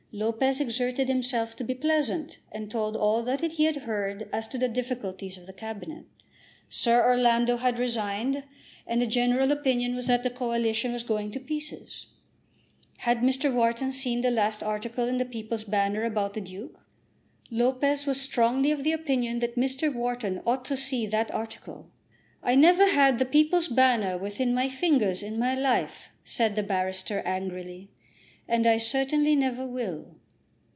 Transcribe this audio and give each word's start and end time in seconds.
Lopez 0.13 0.59
exerted 0.59 1.07
himself 1.07 1.55
to 1.55 1.63
be 1.63 1.73
pleasant, 1.73 2.37
and 2.51 2.69
told 2.69 2.97
all 2.97 3.23
that 3.23 3.39
he 3.53 3.63
had 3.63 3.77
heard 3.87 4.27
as 4.33 4.45
to 4.49 4.57
the 4.57 4.67
difficulties 4.67 5.37
of 5.37 5.47
the 5.47 5.53
Cabinet. 5.53 6.03
Sir 6.69 7.01
Orlando 7.01 7.55
had 7.55 7.79
resigned, 7.79 8.43
and 8.85 9.01
the 9.01 9.07
general 9.07 9.53
opinion 9.53 9.95
was 9.95 10.07
that 10.07 10.23
the 10.23 10.29
Coalition 10.29 10.91
was 10.91 11.03
going 11.03 11.31
to 11.31 11.39
pieces. 11.39 12.07
Had 12.97 13.19
Mr. 13.19 13.53
Wharton 13.53 13.93
seen 13.93 14.19
the 14.19 14.31
last 14.31 14.61
article 14.61 15.07
in 15.07 15.15
the 15.15 15.23
"People's 15.23 15.63
Banner" 15.63 16.03
about 16.03 16.33
the 16.33 16.41
Duke? 16.41 16.85
Lopez 17.49 18.05
was 18.05 18.19
strongly 18.19 18.71
of 18.71 18.83
the 18.83 18.91
opinion 18.91 19.39
that 19.39 19.55
Mr. 19.55 19.95
Wharton 19.95 20.41
ought 20.45 20.65
to 20.65 20.75
see 20.75 21.05
that 21.05 21.31
article. 21.33 21.89
"I 22.43 22.55
never 22.55 22.87
had 22.89 23.17
the 23.17 23.23
'People's 23.25 23.69
Banner' 23.69 24.17
within 24.17 24.53
my 24.53 24.67
fingers 24.67 25.23
in 25.23 25.39
my 25.39 25.55
life," 25.55 26.09
said 26.25 26.57
the 26.57 26.63
barrister 26.63 27.21
angrily, 27.23 27.91
"and 28.47 28.67
I 28.67 28.77
certainly 28.79 29.33
never 29.33 29.65
will." 29.65 30.17